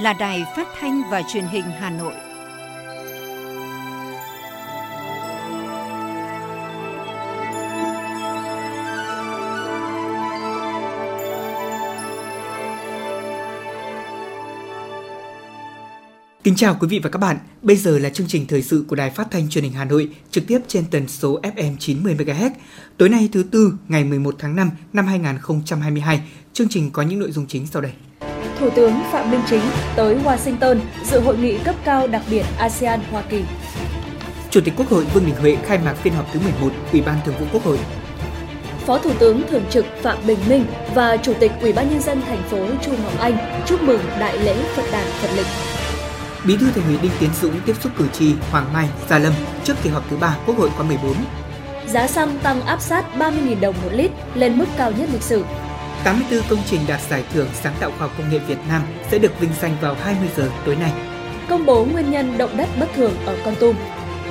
[0.00, 2.14] là Đài Phát thanh và Truyền hình Hà Nội.
[16.44, 17.38] Kính chào quý vị và các bạn.
[17.62, 20.08] Bây giờ là chương trình thời sự của Đài Phát thanh Truyền hình Hà Nội,
[20.30, 22.50] trực tiếp trên tần số FM 90 MHz.
[22.96, 26.20] Tối nay thứ tư, ngày 11 tháng 5 năm 2022,
[26.52, 27.92] chương trình có những nội dung chính sau đây.
[28.60, 29.62] Thủ tướng Phạm Minh Chính
[29.96, 33.42] tới Washington dự hội nghị cấp cao đặc biệt ASEAN Hoa Kỳ.
[34.50, 37.16] Chủ tịch Quốc hội Vương Đình Huệ khai mạc phiên họp thứ 11 Ủy ban
[37.24, 37.78] Thường vụ Quốc hội.
[38.86, 42.22] Phó Thủ tướng Thường trực Phạm Bình Minh và Chủ tịch Ủy ban nhân dân
[42.22, 45.46] thành phố Chu Ngọc Anh chúc mừng đại lễ Phật đản Phật lịch.
[46.46, 49.32] Bí thư Thành ủy Đinh Tiến Dũng tiếp xúc cử tri Hoàng Mai, Gia Lâm
[49.64, 51.14] trước kỳ họp thứ 3 Quốc hội khóa 14.
[51.86, 55.44] Giá xăng tăng áp sát 30.000 đồng một lít lên mức cao nhất lịch sử.
[56.04, 59.18] 84 công trình đạt giải thưởng sáng tạo khoa học công nghệ Việt Nam sẽ
[59.18, 60.92] được vinh danh vào 20 giờ tối nay.
[61.48, 63.76] Công bố nguyên nhân động đất bất thường ở Con Tum.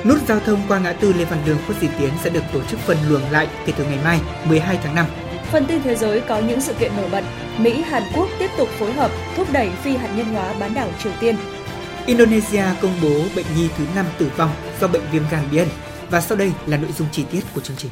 [0.05, 2.63] Nút giao thông qua ngã tư Lê Văn Lương Khuất Duy Tiến sẽ được tổ
[2.63, 5.05] chức phân luồng lại kể từ ngày mai 12 tháng 5.
[5.51, 7.23] Phần tin thế giới có những sự kiện nổi bật.
[7.57, 10.89] Mỹ, Hàn Quốc tiếp tục phối hợp thúc đẩy phi hạt nhân hóa bán đảo
[11.03, 11.35] Triều Tiên.
[12.05, 15.67] Indonesia công bố bệnh nhi thứ 5 tử vong do bệnh viêm gan bí ẩn.
[16.09, 17.91] Và sau đây là nội dung chi tiết của chương trình.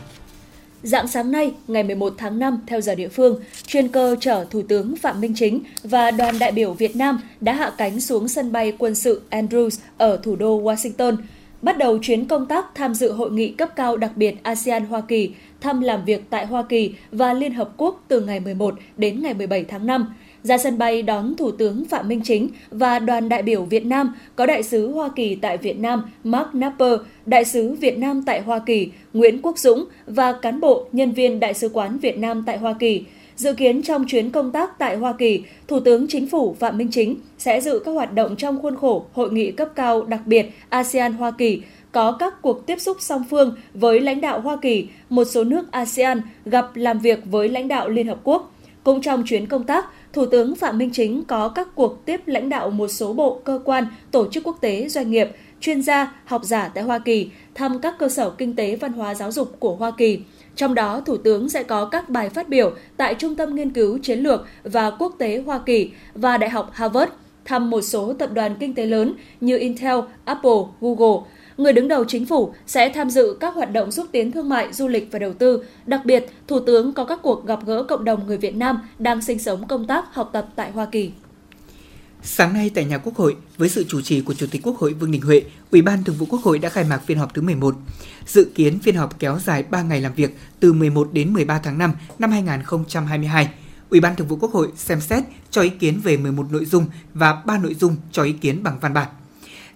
[0.88, 4.61] Dạng sáng nay, ngày 11 tháng 5 theo giờ địa phương, chuyên cơ chở Thủ
[4.61, 8.52] tướng Phạm Minh Chính và đoàn đại biểu Việt Nam đã hạ cánh xuống sân
[8.52, 11.17] bay quân sự Andrews ở thủ đô Washington,
[11.61, 15.31] bắt đầu chuyến công tác tham dự hội nghị cấp cao đặc biệt ASEAN-Hoa Kỳ,
[15.61, 19.33] thăm làm việc tại Hoa Kỳ và Liên Hợp Quốc từ ngày 11 đến ngày
[19.33, 23.43] 17 tháng 5 ra sân bay đón Thủ tướng Phạm Minh Chính và đoàn đại
[23.43, 26.93] biểu Việt Nam có đại sứ Hoa Kỳ tại Việt Nam Mark Napper,
[27.25, 31.39] đại sứ Việt Nam tại Hoa Kỳ Nguyễn Quốc Dũng và cán bộ nhân viên
[31.39, 33.03] Đại sứ quán Việt Nam tại Hoa Kỳ.
[33.36, 36.87] Dự kiến trong chuyến công tác tại Hoa Kỳ, Thủ tướng Chính phủ Phạm Minh
[36.92, 40.45] Chính sẽ dự các hoạt động trong khuôn khổ Hội nghị cấp cao đặc biệt
[40.69, 41.61] ASEAN-Hoa Kỳ,
[41.92, 45.71] có các cuộc tiếp xúc song phương với lãnh đạo Hoa Kỳ, một số nước
[45.71, 48.54] ASEAN gặp làm việc với lãnh đạo Liên Hợp Quốc.
[48.83, 49.86] Cũng trong chuyến công tác,
[50.17, 53.60] Thủ tướng Phạm Minh Chính có các cuộc tiếp lãnh đạo một số bộ, cơ
[53.66, 55.30] quan, tổ chức quốc tế, doanh nghiệp,
[55.60, 59.16] chuyên gia, học giả tại Hoa Kỳ, thăm các cơ sở kinh tế văn hóa
[59.16, 60.20] giáo dục của Hoa Kỳ.
[60.55, 63.98] Trong đó, Thủ tướng sẽ có các bài phát biểu tại Trung tâm Nghiên cứu
[63.98, 67.11] Chiến lược và Quốc tế Hoa Kỳ và Đại học Harvard,
[67.45, 71.22] thăm một số tập đoàn kinh tế lớn như Intel, Apple, Google,
[71.57, 74.73] người đứng đầu chính phủ sẽ tham dự các hoạt động xúc tiến thương mại,
[74.73, 75.63] du lịch và đầu tư.
[75.85, 79.21] Đặc biệt, Thủ tướng có các cuộc gặp gỡ cộng đồng người Việt Nam đang
[79.21, 81.11] sinh sống, công tác, học tập tại Hoa Kỳ.
[82.23, 84.93] Sáng nay tại nhà Quốc hội, với sự chủ trì của Chủ tịch Quốc hội
[84.93, 85.41] Vương Đình Huệ,
[85.71, 87.75] Ủy ban Thường vụ Quốc hội đã khai mạc phiên họp thứ 11.
[88.25, 91.77] Dự kiến phiên họp kéo dài 3 ngày làm việc từ 11 đến 13 tháng
[91.77, 93.49] 5 năm 2022.
[93.89, 96.85] Ủy ban Thường vụ Quốc hội xem xét cho ý kiến về 11 nội dung
[97.13, 99.07] và 3 nội dung cho ý kiến bằng văn bản.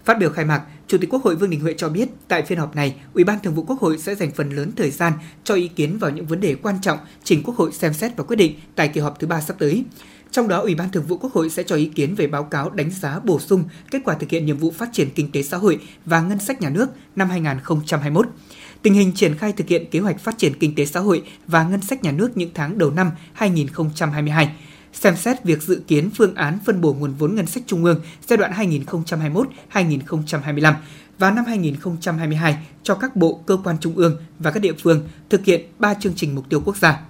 [0.06, 2.58] Phát biểu khai mạc, Chủ tịch Quốc hội Vương Đình Huệ cho biết, tại phiên
[2.58, 5.14] họp này, Ủy ban Thường vụ Quốc hội sẽ dành phần lớn thời gian
[5.44, 8.24] cho ý kiến vào những vấn đề quan trọng trình Quốc hội xem xét và
[8.24, 9.84] quyết định tại kỳ họp thứ ba sắp tới.
[10.32, 12.70] Trong đó, Ủy ban Thường vụ Quốc hội sẽ cho ý kiến về báo cáo
[12.70, 15.58] đánh giá bổ sung kết quả thực hiện nhiệm vụ phát triển kinh tế xã
[15.58, 18.28] hội và ngân sách nhà nước năm 2021
[18.82, 21.64] tình hình triển khai thực hiện kế hoạch phát triển kinh tế xã hội và
[21.64, 24.56] ngân sách nhà nước những tháng đầu năm 2022
[24.94, 28.02] xem xét việc dự kiến phương án phân bổ nguồn vốn ngân sách trung ương
[28.28, 28.52] giai đoạn
[29.74, 30.74] 2021-2025
[31.18, 35.46] và năm 2022 cho các bộ, cơ quan trung ương và các địa phương thực
[35.46, 37.02] hiện 3 chương trình mục tiêu quốc gia.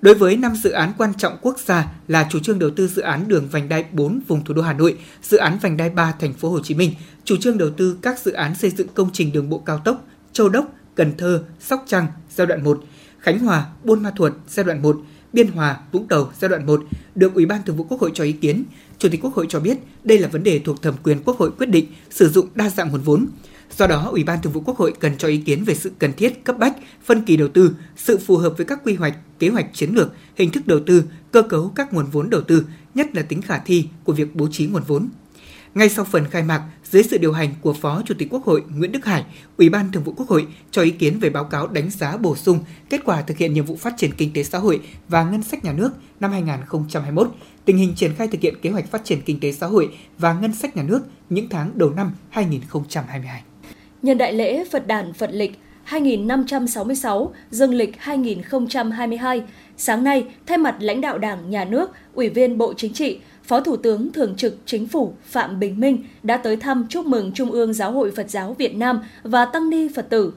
[0.00, 3.02] Đối với 5 dự án quan trọng quốc gia là chủ trương đầu tư dự
[3.02, 6.14] án đường vành đai 4 vùng thủ đô Hà Nội, dự án vành đai 3
[6.20, 9.10] thành phố Hồ Chí Minh, chủ trương đầu tư các dự án xây dựng công
[9.12, 12.84] trình đường bộ cao tốc Châu Đốc, Cần Thơ, Sóc Trăng giai đoạn 1,
[13.18, 14.96] Khánh Hòa, Buôn Ma Thuột giai đoạn 1,
[15.34, 16.82] Biên Hòa, Vũng Tàu giai đoạn 1
[17.14, 18.64] được Ủy ban Thường vụ Quốc hội cho ý kiến.
[18.98, 21.50] Chủ tịch Quốc hội cho biết đây là vấn đề thuộc thẩm quyền Quốc hội
[21.58, 23.26] quyết định sử dụng đa dạng nguồn vốn.
[23.76, 26.12] Do đó, Ủy ban Thường vụ Quốc hội cần cho ý kiến về sự cần
[26.12, 29.48] thiết cấp bách, phân kỳ đầu tư, sự phù hợp với các quy hoạch, kế
[29.48, 32.64] hoạch chiến lược, hình thức đầu tư, cơ cấu các nguồn vốn đầu tư,
[32.94, 35.08] nhất là tính khả thi của việc bố trí nguồn vốn.
[35.74, 38.62] Ngay sau phần khai mạc, dưới sự điều hành của Phó Chủ tịch Quốc hội
[38.76, 39.24] Nguyễn Đức Hải,
[39.58, 42.36] Ủy ban Thường vụ Quốc hội cho ý kiến về báo cáo đánh giá bổ
[42.36, 42.58] sung
[42.90, 45.64] kết quả thực hiện nhiệm vụ phát triển kinh tế xã hội và ngân sách
[45.64, 45.90] nhà nước
[46.20, 47.30] năm 2021,
[47.64, 50.32] tình hình triển khai thực hiện kế hoạch phát triển kinh tế xã hội và
[50.32, 51.00] ngân sách nhà nước
[51.30, 53.42] những tháng đầu năm 2022.
[54.02, 59.42] Nhân đại lễ Phật đản Phật lịch 2566 dương lịch 2022,
[59.76, 63.60] sáng nay thay mặt lãnh đạo Đảng, Nhà nước, Ủy viên Bộ Chính trị, Phó
[63.60, 67.50] Thủ tướng Thường trực Chính phủ Phạm Bình Minh đã tới thăm chúc mừng Trung
[67.50, 70.32] ương Giáo hội Phật giáo Việt Nam và Tăng ni Phật tử.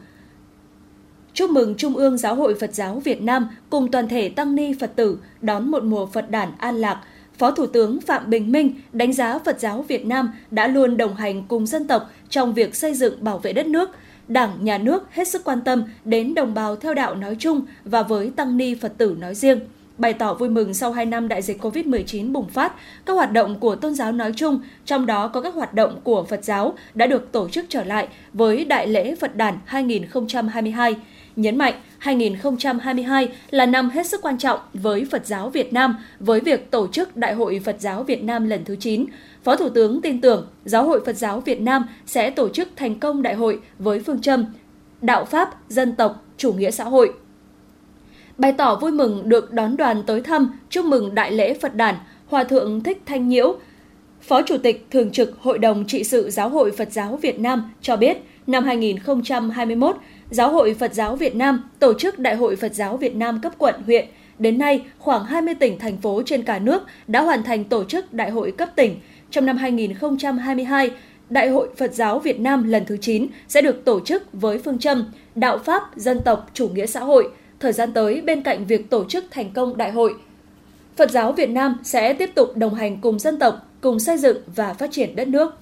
[1.33, 4.73] Chúc mừng Trung ương Giáo hội Phật giáo Việt Nam cùng toàn thể Tăng ni
[4.79, 7.01] Phật tử đón một mùa Phật đản an lạc,
[7.37, 11.15] Phó Thủ tướng Phạm Bình Minh đánh giá Phật giáo Việt Nam đã luôn đồng
[11.15, 13.89] hành cùng dân tộc trong việc xây dựng bảo vệ đất nước.
[14.27, 18.03] Đảng, Nhà nước hết sức quan tâm đến đồng bào theo đạo nói chung và
[18.03, 19.59] với Tăng Ni Phật tử nói riêng–
[19.97, 22.73] bày tỏ vui mừng sau 2 năm đại dịch COVID-19 bùng phát,
[23.05, 26.23] các hoạt động của tôn giáo nói chung, trong đó có các hoạt động của
[26.23, 30.95] Phật giáo đã được tổ chức trở lại với Đại lễ Phật đản 2022.
[31.35, 36.39] Nhấn mạnh, 2022 là năm hết sức quan trọng với Phật giáo Việt Nam với
[36.39, 39.05] việc tổ chức Đại hội Phật giáo Việt Nam lần thứ 9.
[39.43, 42.99] Phó Thủ tướng tin tưởng Giáo hội Phật giáo Việt Nam sẽ tổ chức thành
[42.99, 44.45] công đại hội với phương châm
[45.01, 47.13] Đạo Pháp, dân tộc, chủ nghĩa xã hội,
[48.37, 51.95] bày tỏ vui mừng được đón đoàn tới thăm, chúc mừng Đại lễ Phật đản,
[52.27, 53.57] Hòa Thượng Thích Thanh Nhiễu,
[54.21, 57.71] Phó Chủ tịch Thường trực Hội đồng Trị sự Giáo hội Phật giáo Việt Nam
[57.81, 58.17] cho biết,
[58.47, 59.95] năm 2021,
[60.29, 63.53] Giáo hội Phật giáo Việt Nam tổ chức Đại hội Phật giáo Việt Nam cấp
[63.57, 64.05] quận huyện.
[64.39, 68.13] Đến nay, khoảng 20 tỉnh, thành phố trên cả nước đã hoàn thành tổ chức
[68.13, 68.99] Đại hội cấp tỉnh.
[69.31, 70.91] Trong năm 2022,
[71.29, 74.79] Đại hội Phật giáo Việt Nam lần thứ 9 sẽ được tổ chức với phương
[74.79, 75.05] châm
[75.35, 79.05] Đạo Pháp, Dân tộc, Chủ nghĩa xã hội– Thời gian tới, bên cạnh việc tổ
[79.05, 80.13] chức thành công đại hội,
[80.97, 84.37] Phật giáo Việt Nam sẽ tiếp tục đồng hành cùng dân tộc, cùng xây dựng
[84.55, 85.53] và phát triển đất nước.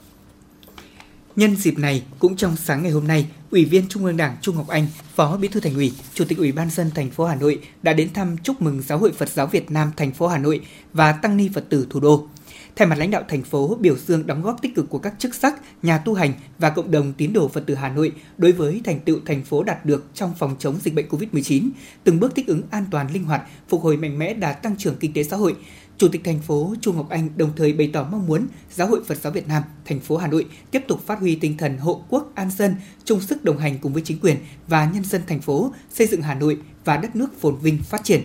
[1.36, 4.56] Nhân dịp này, cũng trong sáng ngày hôm nay, Ủy viên Trung ương Đảng Trung
[4.56, 7.36] Ngọc Anh, Phó Bí thư Thành ủy, Chủ tịch Ủy ban dân thành phố Hà
[7.36, 10.38] Nội đã đến thăm chúc mừng Giáo hội Phật giáo Việt Nam thành phố Hà
[10.38, 10.62] Nội
[10.94, 12.28] và tăng ni Phật tử thủ đô.
[12.76, 15.36] Thay mặt lãnh đạo thành phố biểu dương đóng góp tích cực của các chức
[15.36, 18.82] sắc, nhà tu hành và cộng đồng tín đồ Phật tử Hà Nội đối với
[18.84, 21.70] thành tựu thành phố đạt được trong phòng chống dịch bệnh COVID-19,
[22.04, 24.96] từng bước thích ứng an toàn linh hoạt, phục hồi mạnh mẽ đạt tăng trưởng
[24.96, 25.56] kinh tế xã hội.
[25.98, 29.04] Chủ tịch thành phố Chu Ngọc Anh đồng thời bày tỏ mong muốn Giáo hội
[29.08, 32.04] Phật giáo Việt Nam, thành phố Hà Nội tiếp tục phát huy tinh thần hộ
[32.10, 32.76] quốc an dân,
[33.06, 34.38] chung sức đồng hành cùng với chính quyền
[34.68, 38.04] và nhân dân thành phố xây dựng Hà Nội và đất nước phồn vinh phát
[38.04, 38.22] triển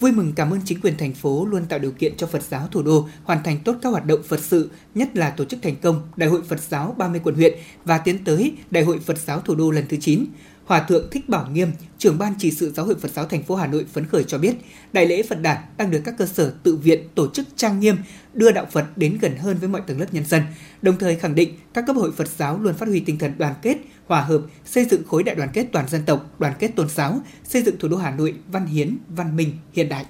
[0.00, 2.68] vui mừng cảm ơn chính quyền thành phố luôn tạo điều kiện cho Phật giáo
[2.70, 5.76] thủ đô hoàn thành tốt các hoạt động Phật sự, nhất là tổ chức thành
[5.76, 9.40] công Đại hội Phật giáo 30 quận huyện và tiến tới Đại hội Phật giáo
[9.40, 10.24] thủ đô lần thứ 9.
[10.66, 13.54] Hòa thượng Thích Bảo Nghiêm, trưởng ban chỉ sự Giáo hội Phật giáo thành phố
[13.54, 14.54] Hà Nội phấn khởi cho biết,
[14.92, 17.96] đại lễ Phật đản đang được các cơ sở tự viện tổ chức trang nghiêm,
[18.34, 20.42] đưa đạo Phật đến gần hơn với mọi tầng lớp nhân dân.
[20.82, 23.54] Đồng thời khẳng định các cấp hội Phật giáo luôn phát huy tinh thần đoàn
[23.62, 23.76] kết,
[24.06, 27.20] hòa hợp, xây dựng khối đại đoàn kết toàn dân tộc, đoàn kết tôn giáo,
[27.44, 30.04] xây dựng thủ đô Hà Nội văn hiến, văn minh, hiện đại.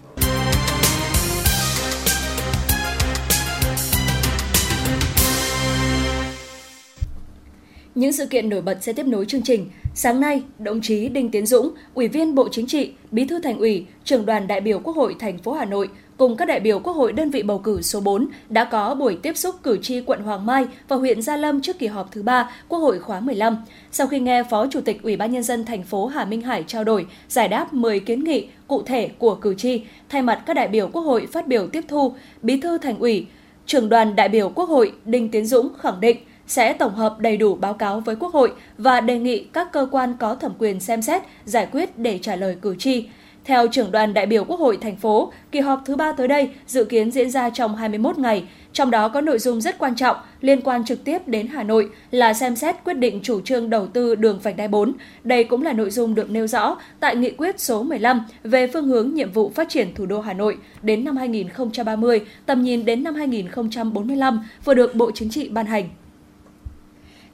[7.96, 9.66] Những sự kiện nổi bật sẽ tiếp nối chương trình.
[9.94, 13.58] Sáng nay, đồng chí Đinh Tiến Dũng, Ủy viên Bộ Chính trị, Bí thư Thành
[13.58, 16.78] ủy, trưởng đoàn đại biểu Quốc hội thành phố Hà Nội cùng các đại biểu
[16.78, 20.00] Quốc hội đơn vị bầu cử số 4 đã có buổi tiếp xúc cử tri
[20.00, 23.20] quận Hoàng Mai và huyện Gia Lâm trước kỳ họp thứ 3 Quốc hội khóa
[23.20, 23.56] 15.
[23.92, 26.64] Sau khi nghe Phó Chủ tịch Ủy ban nhân dân thành phố Hà Minh Hải
[26.66, 30.54] trao đổi, giải đáp 10 kiến nghị cụ thể của cử tri, thay mặt các
[30.54, 32.12] đại biểu Quốc hội phát biểu tiếp thu,
[32.42, 33.26] Bí thư Thành ủy,
[33.66, 36.16] trưởng đoàn đại biểu Quốc hội Đinh Tiến Dũng khẳng định
[36.46, 39.86] sẽ tổng hợp đầy đủ báo cáo với Quốc hội và đề nghị các cơ
[39.90, 43.04] quan có thẩm quyền xem xét, giải quyết để trả lời cử tri.
[43.44, 46.50] Theo trưởng đoàn đại biểu Quốc hội thành phố, kỳ họp thứ ba tới đây
[46.66, 50.16] dự kiến diễn ra trong 21 ngày, trong đó có nội dung rất quan trọng
[50.40, 53.86] liên quan trực tiếp đến Hà Nội là xem xét quyết định chủ trương đầu
[53.86, 54.92] tư đường vành đai 4.
[55.24, 58.86] Đây cũng là nội dung được nêu rõ tại nghị quyết số 15 về phương
[58.86, 63.02] hướng nhiệm vụ phát triển thủ đô Hà Nội đến năm 2030, tầm nhìn đến
[63.02, 65.88] năm 2045 vừa được Bộ Chính trị ban hành.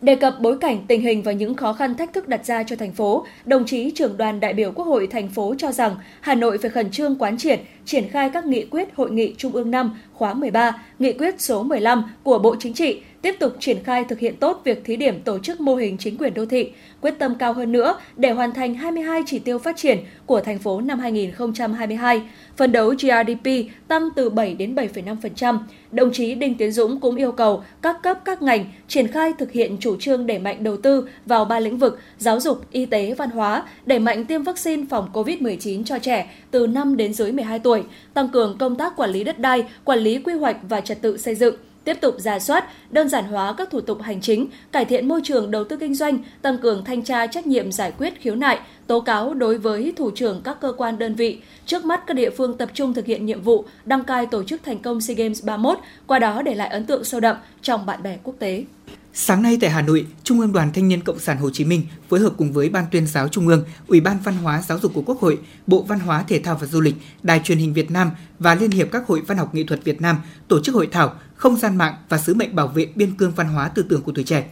[0.02, 2.76] Đề cập bối cảnh tình hình và những khó khăn thách thức đặt ra cho
[2.76, 6.35] thành phố, đồng chí trưởng đoàn đại biểu Quốc hội thành phố cho rằng Hà
[6.35, 9.71] Nội phải khẩn trương quán triệt, triển khai các nghị quyết Hội nghị Trung ương
[9.71, 14.05] 5 khóa 13, nghị quyết số 15 của Bộ Chính trị tiếp tục triển khai
[14.05, 17.14] thực hiện tốt việc thí điểm tổ chức mô hình chính quyền đô thị, quyết
[17.19, 20.81] tâm cao hơn nữa để hoàn thành 22 chỉ tiêu phát triển của thành phố
[20.81, 22.23] năm 2022,
[22.57, 23.50] phấn đấu GRDP
[23.88, 25.59] tăng từ 7 đến 7,5%.
[25.91, 29.52] Đồng chí Đinh Tiến Dũng cũng yêu cầu các cấp các ngành triển khai thực
[29.52, 33.14] hiện chủ trương đẩy mạnh đầu tư vào ba lĩnh vực giáo dục, y tế,
[33.14, 37.59] văn hóa, đẩy mạnh tiêm vaccine phòng COVID-19 cho trẻ từ 5 đến dưới 12
[37.59, 37.83] tuổi,
[38.14, 41.17] tăng cường công tác quản lý đất đai, quản lý quy hoạch và trật tự
[41.17, 44.85] xây dựng, tiếp tục ra soát, đơn giản hóa các thủ tục hành chính, cải
[44.85, 48.21] thiện môi trường đầu tư kinh doanh, tăng cường thanh tra trách nhiệm giải quyết
[48.21, 51.39] khiếu nại, tố cáo đối với thủ trưởng các cơ quan đơn vị.
[51.67, 54.62] Trước mắt các địa phương tập trung thực hiện nhiệm vụ đăng cai tổ chức
[54.65, 58.03] thành công SEA Games 31, qua đó để lại ấn tượng sâu đậm trong bạn
[58.03, 58.65] bè quốc tế.
[59.14, 61.83] Sáng nay tại Hà Nội, Trung ương Đoàn Thanh niên Cộng sản Hồ Chí Minh
[62.09, 64.92] phối hợp cùng với Ban tuyên giáo Trung ương, Ủy ban Văn hóa Giáo dục
[64.95, 67.90] của Quốc hội, Bộ Văn hóa Thể thao và Du lịch, Đài truyền hình Việt
[67.90, 70.16] Nam và Liên hiệp các hội văn học nghệ thuật Việt Nam
[70.49, 73.49] tổ chức hội thảo Không gian mạng và sứ mệnh bảo vệ biên cương văn
[73.49, 74.45] hóa tư tưởng của tuổi trẻ.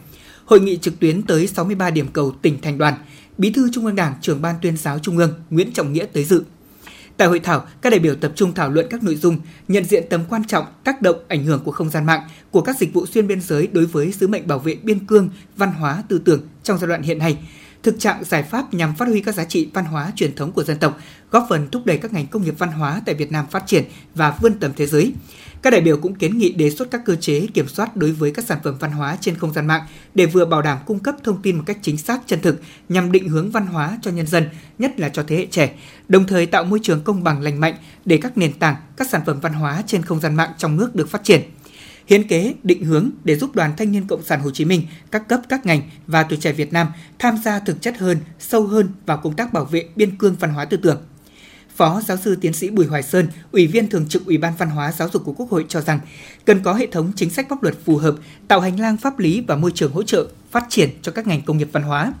[0.45, 2.93] Hội nghị trực tuyến tới 63 điểm cầu tỉnh thành đoàn,
[3.37, 6.23] Bí thư Trung ương Đảng, trưởng Ban tuyên giáo Trung ương Nguyễn Trọng Nghĩa tới
[6.23, 6.43] dự.
[7.17, 9.37] Tại hội thảo, các đại biểu tập trung thảo luận các nội dung
[9.67, 12.77] nhận diện tầm quan trọng, tác động, ảnh hưởng của không gian mạng, của các
[12.77, 16.03] dịch vụ xuyên biên giới đối với sứ mệnh bảo vệ biên cương, văn hóa,
[16.07, 17.37] tư tưởng trong giai đoạn hiện nay,
[17.83, 20.63] thực trạng giải pháp nhằm phát huy các giá trị văn hóa truyền thống của
[20.63, 20.99] dân tộc,
[21.31, 23.83] góp phần thúc đẩy các ngành công nghiệp văn hóa tại Việt Nam phát triển
[24.15, 25.13] và vươn tầm thế giới.
[25.61, 28.31] Các đại biểu cũng kiến nghị đề xuất các cơ chế kiểm soát đối với
[28.31, 29.81] các sản phẩm văn hóa trên không gian mạng
[30.13, 33.11] để vừa bảo đảm cung cấp thông tin một cách chính xác chân thực nhằm
[33.11, 35.73] định hướng văn hóa cho nhân dân, nhất là cho thế hệ trẻ,
[36.07, 37.73] đồng thời tạo môi trường công bằng lành mạnh
[38.05, 40.95] để các nền tảng, các sản phẩm văn hóa trên không gian mạng trong nước
[40.95, 41.41] được phát triển
[42.11, 45.27] hiến kế, định hướng để giúp Đoàn Thanh niên Cộng sản Hồ Chí Minh, các
[45.27, 46.87] cấp các ngành và tuổi trẻ Việt Nam
[47.19, 50.53] tham gia thực chất hơn, sâu hơn vào công tác bảo vệ biên cương văn
[50.53, 51.01] hóa tư tưởng.
[51.75, 54.69] Phó giáo sư tiến sĩ Bùi Hoài Sơn, Ủy viên Thường trực Ủy ban Văn
[54.69, 55.99] hóa Giáo dục của Quốc hội cho rằng
[56.45, 58.15] cần có hệ thống chính sách pháp luật phù hợp,
[58.47, 61.41] tạo hành lang pháp lý và môi trường hỗ trợ phát triển cho các ngành
[61.41, 62.13] công nghiệp văn hóa.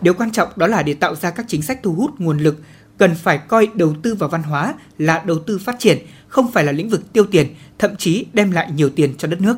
[0.00, 2.62] Điều quan trọng đó là để tạo ra các chính sách thu hút nguồn lực,
[3.00, 6.64] cần phải coi đầu tư vào văn hóa là đầu tư phát triển, không phải
[6.64, 7.46] là lĩnh vực tiêu tiền,
[7.78, 9.56] thậm chí đem lại nhiều tiền cho đất nước.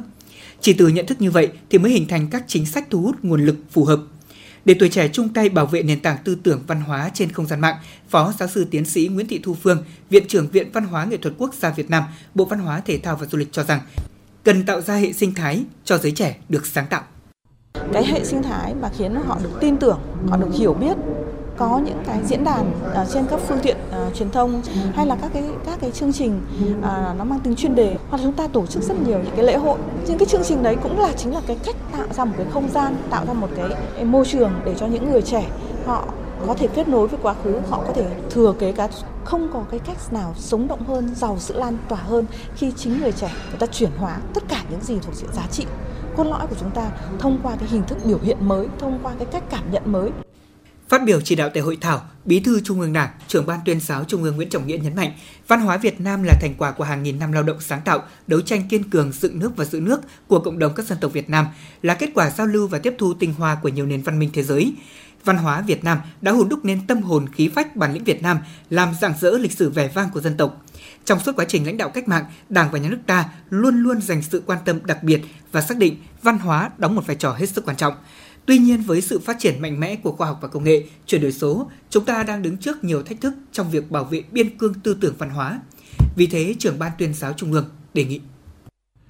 [0.60, 3.16] Chỉ từ nhận thức như vậy thì mới hình thành các chính sách thu hút
[3.22, 4.00] nguồn lực phù hợp
[4.64, 7.46] để tuổi trẻ chung tay bảo vệ nền tảng tư tưởng văn hóa trên không
[7.46, 7.76] gian mạng,
[8.08, 11.16] Phó giáo sư tiến sĩ Nguyễn Thị Thu Phương, Viện trưởng Viện Văn hóa Nghệ
[11.16, 13.80] thuật Quốc gia Việt Nam, Bộ Văn hóa Thể thao và Du lịch cho rằng
[14.44, 17.02] cần tạo ra hệ sinh thái cho giới trẻ được sáng tạo.
[17.92, 20.96] Cái hệ sinh thái mà khiến họ được tin tưởng, họ được hiểu biết
[21.56, 23.76] có những cái diễn đàn uh, trên các phương tiện
[24.08, 24.62] uh, truyền thông
[24.94, 26.40] hay là các cái các cái chương trình
[26.78, 26.84] uh,
[27.18, 27.96] nó mang tính chuyên đề.
[28.10, 29.78] Hoặc là chúng ta tổ chức rất nhiều những cái lễ hội.
[30.06, 32.46] Những cái chương trình đấy cũng là chính là cái cách tạo ra một cái
[32.50, 35.46] không gian tạo ra một cái môi trường để cho những người trẻ
[35.86, 36.04] họ
[36.46, 38.88] có thể kết nối với quá khứ họ có thể thừa kế cái
[39.24, 43.00] không có cái cách nào sống động hơn giàu sự lan tỏa hơn khi chính
[43.00, 45.66] người trẻ người ta chuyển hóa tất cả những gì thuộc diện giá trị
[46.16, 49.12] cốt lõi của chúng ta thông qua cái hình thức biểu hiện mới thông qua
[49.18, 50.10] cái cách cảm nhận mới.
[50.88, 53.80] Phát biểu chỉ đạo tại hội thảo, Bí thư Trung ương Đảng, trưởng ban tuyên
[53.80, 55.12] giáo Trung ương Nguyễn Trọng Nghĩa nhấn mạnh,
[55.48, 58.02] văn hóa Việt Nam là thành quả của hàng nghìn năm lao động sáng tạo,
[58.26, 61.12] đấu tranh kiên cường dựng nước và giữ nước của cộng đồng các dân tộc
[61.12, 61.46] Việt Nam,
[61.82, 64.30] là kết quả giao lưu và tiếp thu tinh hoa của nhiều nền văn minh
[64.32, 64.74] thế giới.
[65.24, 68.22] Văn hóa Việt Nam đã hồn đúc nên tâm hồn khí phách bản lĩnh Việt
[68.22, 68.38] Nam,
[68.70, 70.64] làm rạng rỡ lịch sử vẻ vang của dân tộc.
[71.04, 74.00] Trong suốt quá trình lãnh đạo cách mạng, Đảng và Nhà nước ta luôn luôn
[74.00, 75.20] dành sự quan tâm đặc biệt
[75.52, 77.94] và xác định văn hóa đóng một vai trò hết sức quan trọng.
[78.46, 81.20] Tuy nhiên với sự phát triển mạnh mẽ của khoa học và công nghệ, chuyển
[81.20, 84.58] đổi số, chúng ta đang đứng trước nhiều thách thức trong việc bảo vệ biên
[84.58, 85.60] cương tư tưởng văn hóa.
[86.16, 88.20] Vì thế, trưởng ban tuyên giáo Trung ương đề nghị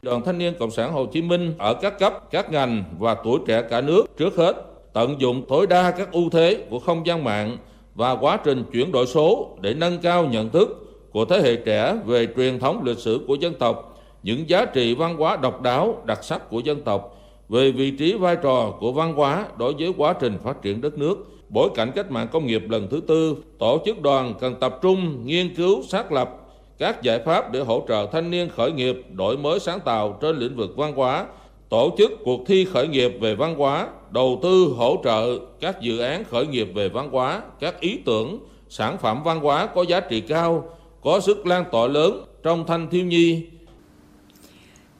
[0.03, 3.41] Đoàn Thanh niên Cộng sản Hồ Chí Minh ở các cấp, các ngành và tuổi
[3.47, 4.57] trẻ cả nước trước hết
[4.93, 7.57] tận dụng tối đa các ưu thế của không gian mạng
[7.95, 10.69] và quá trình chuyển đổi số để nâng cao nhận thức
[11.13, 14.95] của thế hệ trẻ về truyền thống lịch sử của dân tộc, những giá trị
[14.95, 17.19] văn hóa độc đáo, đặc sắc của dân tộc
[17.53, 20.99] về vị trí vai trò của văn hóa đối với quá trình phát triển đất
[20.99, 24.79] nước, bối cảnh cách mạng công nghiệp lần thứ tư, tổ chức đoàn cần tập
[24.83, 26.37] trung nghiên cứu xác lập
[26.79, 30.39] các giải pháp để hỗ trợ thanh niên khởi nghiệp, đổi mới sáng tạo trên
[30.39, 31.27] lĩnh vực văn hóa,
[31.69, 35.99] tổ chức cuộc thi khởi nghiệp về văn hóa, đầu tư hỗ trợ các dự
[35.99, 40.01] án khởi nghiệp về văn hóa, các ý tưởng, sản phẩm văn hóa có giá
[40.01, 40.69] trị cao,
[41.03, 43.43] có sức lan tỏa lớn trong thanh thiếu nhi,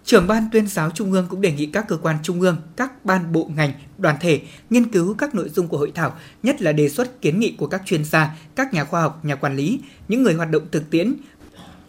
[0.05, 3.05] Trưởng ban tuyên giáo Trung ương cũng đề nghị các cơ quan trung ương, các
[3.05, 4.41] ban bộ ngành, đoàn thể
[4.71, 7.67] nghiên cứu các nội dung của hội thảo, nhất là đề xuất kiến nghị của
[7.67, 10.91] các chuyên gia, các nhà khoa học, nhà quản lý, những người hoạt động thực
[10.91, 11.15] tiễn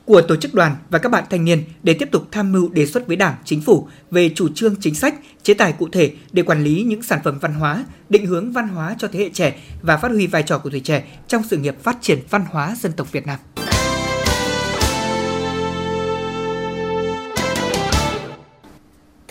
[0.06, 2.86] của tổ chức đoàn và các bạn thanh niên để tiếp tục tham mưu đề
[2.86, 6.44] xuất với Đảng, Chính phủ về chủ trương chính sách, chế tài cụ thể để
[6.44, 9.62] quản lý những sản phẩm văn hóa, định hướng văn hóa cho thế hệ trẻ
[9.82, 12.76] và phát huy vai trò của tuổi trẻ trong sự nghiệp phát triển văn hóa
[12.80, 13.40] dân tộc Việt Nam.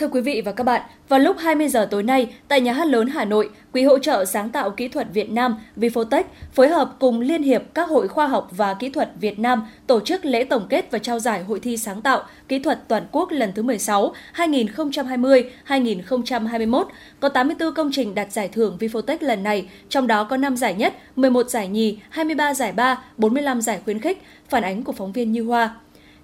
[0.02, 2.87] Thưa quý vị và các bạn, vào lúc 20 giờ tối nay tại Nhà hát
[2.87, 6.97] lớn Hà Nội, Quỹ hỗ trợ sáng tạo kỹ thuật Việt Nam Vifotech phối hợp
[6.99, 10.44] cùng Liên hiệp các hội khoa học và kỹ thuật Việt Nam tổ chức lễ
[10.44, 13.62] tổng kết và trao giải hội thi sáng tạo kỹ thuật toàn quốc lần thứ
[13.62, 16.85] 16 2020-2021.
[17.21, 20.75] Có 84 công trình đạt giải thưởng Vifotech lần này, trong đó có 5 giải
[20.75, 25.12] nhất, 11 giải nhì, 23 giải ba, 45 giải khuyến khích, phản ánh của phóng
[25.12, 25.75] viên Như Hoa.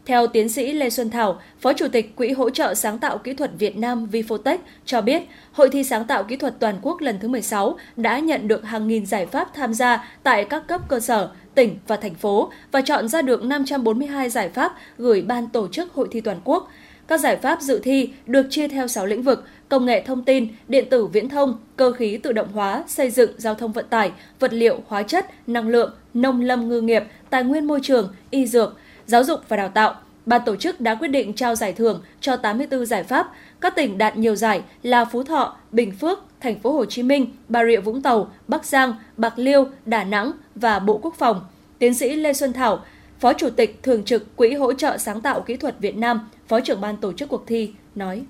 [0.08, 3.34] Theo tiến sĩ Lê Xuân Thảo, Phó Chủ tịch Quỹ hỗ trợ sáng tạo kỹ
[3.34, 5.22] thuật Việt Nam Vifotech cho biết,
[5.52, 8.88] Hội thi sáng tạo kỹ thuật toàn quốc lần thứ 16 đã nhận được hàng
[8.88, 12.80] nghìn giải pháp tham gia tại các cấp cơ sở, tỉnh và thành phố và
[12.80, 16.68] chọn ra được 542 giải pháp gửi ban tổ chức hội thi toàn quốc.
[17.08, 20.48] Các giải pháp dự thi được chia theo 6 lĩnh vực: công nghệ thông tin,
[20.68, 24.12] điện tử viễn thông, cơ khí tự động hóa, xây dựng, giao thông vận tải,
[24.38, 28.46] vật liệu, hóa chất, năng lượng, nông lâm ngư nghiệp, tài nguyên môi trường, y
[28.46, 28.76] dược,
[29.08, 29.94] giáo dục và đào tạo.
[30.26, 33.32] Ban tổ chức đã quyết định trao giải thưởng cho 84 giải pháp.
[33.60, 37.26] Các tỉnh đạt nhiều giải là Phú Thọ, Bình Phước, Thành phố Hồ Chí Minh,
[37.48, 41.40] Bà Rịa Vũng Tàu, Bắc Giang, Bạc Liêu, Đà Nẵng và Bộ Quốc phòng.
[41.78, 42.84] Tiến sĩ Lê Xuân Thảo
[43.20, 46.60] Phó Chủ tịch Thường trực Quỹ hỗ trợ sáng tạo kỹ thuật Việt Nam, Phó
[46.60, 48.22] trưởng ban tổ chức cuộc thi, nói.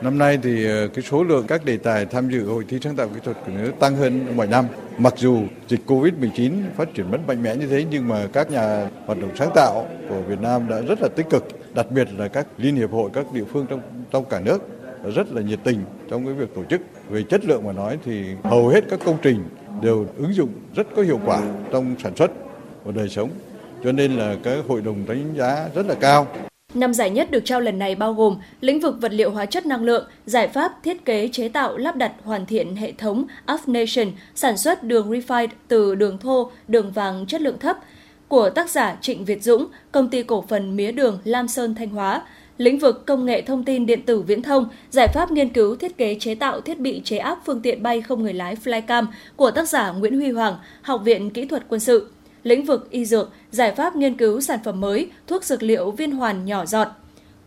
[0.00, 2.96] Năm nay thì ờ, cái số lượng các đề tài tham dự hội thi sáng
[2.96, 4.64] tạo kỹ thuật của nước tăng hơn mọi năm.
[4.98, 8.90] Mặc dù dịch Covid-19 phát triển rất mạnh mẽ như thế nhưng mà các nhà
[9.06, 12.28] hoạt động sáng tạo của Việt Nam đã rất là tích cực, đặc biệt là
[12.28, 14.62] các liên hiệp hội các địa phương trong trong cả nước
[15.14, 16.80] rất là nhiệt tình trong cái việc tổ chức.
[17.08, 19.44] Về chất lượng mà nói thì hầu hết các công trình
[19.82, 21.40] đều ứng dụng rất có hiệu quả
[21.72, 22.30] trong sản xuất
[22.84, 23.30] và đời sống.
[23.84, 26.26] Cho nên là cái hội đồng đánh giá rất là cao.
[26.74, 29.66] Năm giải nhất được trao lần này bao gồm lĩnh vực vật liệu hóa chất
[29.66, 33.24] năng lượng, giải pháp thiết kế chế tạo lắp đặt hoàn thiện hệ thống
[33.66, 37.78] Nation sản xuất đường refined từ đường thô, đường vàng chất lượng thấp
[38.28, 41.88] của tác giả Trịnh Việt Dũng, công ty cổ phần mía đường Lam Sơn Thanh
[41.88, 42.22] Hóa,
[42.58, 45.96] lĩnh vực công nghệ thông tin điện tử viễn thông, giải pháp nghiên cứu thiết
[45.96, 49.50] kế chế tạo thiết bị chế áp phương tiện bay không người lái Flycam của
[49.50, 52.10] tác giả Nguyễn Huy Hoàng, Học viện Kỹ thuật Quân sự
[52.44, 56.10] lĩnh vực y dược, giải pháp nghiên cứu sản phẩm mới, thuốc dược liệu viên
[56.10, 56.88] hoàn nhỏ giọt.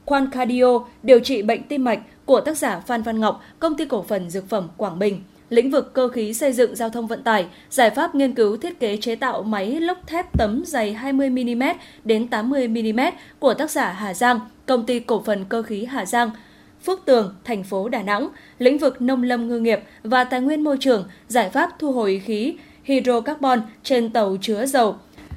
[0.06, 3.86] Quan Cardio, điều trị bệnh tim mạch của tác giả Phan Văn Ngọc, công ty
[3.86, 5.24] cổ phần dược phẩm Quảng Bình.
[5.50, 8.80] Lĩnh vực cơ khí xây dựng giao thông vận tải, giải pháp nghiên cứu thiết
[8.80, 11.74] kế chế tạo máy lốc thép tấm dày 20mm
[12.04, 16.32] đến 80mm của tác giả Hà Giang, công ty cổ phần cơ khí Hà Giang,
[16.86, 20.64] Phước Tường, thành phố Đà Nẵng, lĩnh vực nông lâm ngư nghiệp và tài nguyên
[20.64, 22.56] môi trường, giải pháp thu hồi khí
[22.88, 24.96] hydrocarbon trên tàu chứa dầu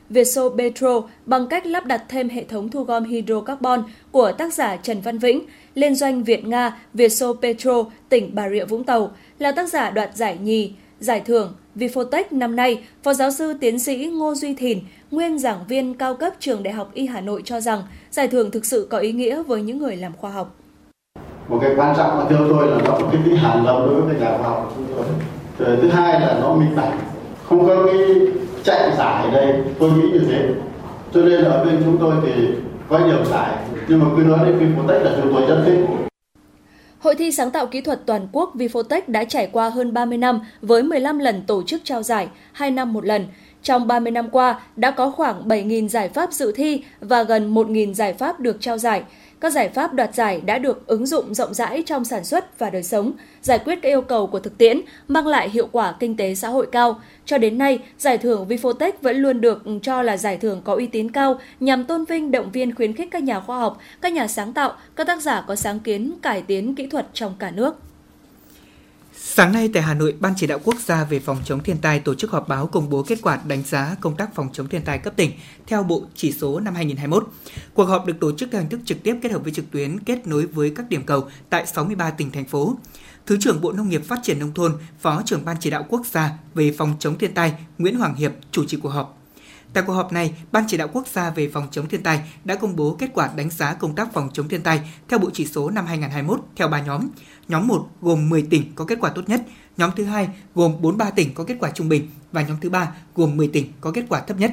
[0.09, 4.77] Vietso Petro bằng cách lắp đặt thêm hệ thống thu gom hydrocarbon của tác giả
[4.77, 5.43] Trần Văn Vĩnh,
[5.75, 10.39] liên doanh Việt-Nga Vietso Petro, tỉnh Bà Rịa Vũng Tàu, là tác giả đoạt giải
[10.43, 14.79] nhì, giải thưởng Vifotech năm nay, Phó giáo sư tiến sĩ Ngô Duy Thìn,
[15.11, 18.51] nguyên giảng viên cao cấp trường Đại học Y Hà Nội cho rằng giải thưởng
[18.51, 20.55] thực sự có ý nghĩa với những người làm khoa học.
[21.49, 24.01] Một cái quan trọng mà theo tôi là nó có cái tính hàn lâm đối
[24.01, 25.05] với nhà khoa học chúng tôi.
[25.83, 27.10] Thứ hai là nó minh bạch
[27.51, 27.97] không có cái
[28.65, 29.55] chạy giải đây.
[29.79, 30.49] Tôi nghĩ như thế.
[31.15, 32.33] Cho nên ở bên chúng tôi thì
[32.89, 33.57] có nhiều giải.
[33.89, 35.79] Nhưng mà cứ nói đến Vifotech là chúng tôi rất thích.
[36.99, 40.41] Hội thi sáng tạo kỹ thuật toàn quốc Vifotech đã trải qua hơn 30 năm
[40.63, 43.27] với 15 lần tổ chức trao giải, 2 năm một lần.
[43.63, 47.95] Trong 30 năm qua, đã có khoảng 7.000 giải pháp dự thi và gần 1.000
[47.95, 49.03] giải pháp được trao giải.
[49.41, 52.71] Các giải pháp đoạt giải đã được ứng dụng rộng rãi trong sản xuất và
[52.71, 56.17] đời sống, giải quyết các yêu cầu của thực tiễn, mang lại hiệu quả kinh
[56.17, 57.01] tế xã hội cao.
[57.25, 60.87] Cho đến nay, giải thưởng Vifotech vẫn luôn được cho là giải thưởng có uy
[60.87, 64.29] tín cao nhằm tôn vinh động viên khuyến khích các nhà khoa học, các nhà
[64.29, 67.77] sáng tạo, các tác giả có sáng kiến cải tiến kỹ thuật trong cả nước.
[69.23, 72.01] Sáng nay tại Hà Nội, Ban chỉ đạo quốc gia về phòng chống thiên tai
[72.01, 74.83] tổ chức họp báo công bố kết quả đánh giá công tác phòng chống thiên
[74.83, 75.31] tai cấp tỉnh
[75.67, 77.29] theo bộ chỉ số năm 2021.
[77.75, 80.01] Cuộc họp được tổ chức theo hình thức trực tiếp kết hợp với trực tuyến
[80.01, 82.77] kết nối với các điểm cầu tại 63 tỉnh thành phố.
[83.27, 86.07] Thứ trưởng Bộ Nông nghiệp Phát triển nông thôn, Phó trưởng Ban chỉ đạo quốc
[86.07, 89.20] gia về phòng chống thiên tai Nguyễn Hoàng Hiệp chủ trì cuộc họp.
[89.73, 92.55] Tại cuộc họp này, Ban chỉ đạo quốc gia về phòng chống thiên tai đã
[92.55, 95.47] công bố kết quả đánh giá công tác phòng chống thiên tai theo bộ chỉ
[95.47, 97.09] số năm 2021 theo 3 nhóm.
[97.49, 99.43] Nhóm 1 gồm 10 tỉnh có kết quả tốt nhất,
[99.77, 102.93] nhóm thứ hai gồm 43 tỉnh có kết quả trung bình và nhóm thứ ba
[103.17, 104.53] gồm 10 tỉnh có kết quả thấp nhất.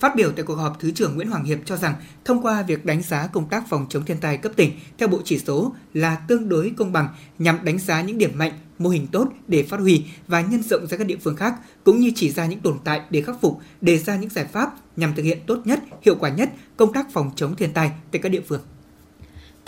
[0.00, 1.94] Phát biểu tại cuộc họp, Thứ trưởng Nguyễn Hoàng Hiệp cho rằng
[2.24, 5.20] thông qua việc đánh giá công tác phòng chống thiên tai cấp tỉnh theo bộ
[5.24, 9.06] chỉ số là tương đối công bằng nhằm đánh giá những điểm mạnh, mô hình
[9.06, 12.30] tốt để phát huy và nhân rộng ra các địa phương khác, cũng như chỉ
[12.30, 15.38] ra những tồn tại để khắc phục, đề ra những giải pháp nhằm thực hiện
[15.46, 18.60] tốt nhất, hiệu quả nhất công tác phòng chống thiên tai tại các địa phương.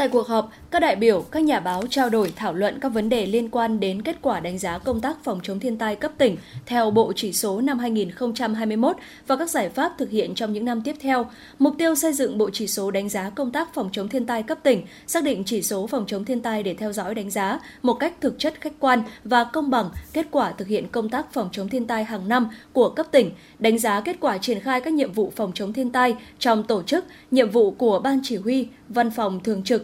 [0.00, 3.08] Tại cuộc họp, các đại biểu, các nhà báo trao đổi thảo luận các vấn
[3.08, 6.12] đề liên quan đến kết quả đánh giá công tác phòng chống thiên tai cấp
[6.18, 6.36] tỉnh
[6.66, 10.82] theo bộ chỉ số năm 2021 và các giải pháp thực hiện trong những năm
[10.82, 11.26] tiếp theo.
[11.58, 14.42] Mục tiêu xây dựng bộ chỉ số đánh giá công tác phòng chống thiên tai
[14.42, 17.60] cấp tỉnh, xác định chỉ số phòng chống thiên tai để theo dõi đánh giá
[17.82, 21.32] một cách thực chất khách quan và công bằng kết quả thực hiện công tác
[21.32, 24.80] phòng chống thiên tai hàng năm của cấp tỉnh, đánh giá kết quả triển khai
[24.80, 28.36] các nhiệm vụ phòng chống thiên tai trong tổ chức, nhiệm vụ của ban chỉ
[28.36, 29.82] huy, văn phòng thường trực,